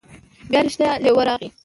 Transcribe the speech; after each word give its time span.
بیا 0.49 0.59
رښتیا 0.65 0.89
لیوه 1.03 1.23
راغی. 1.27 1.49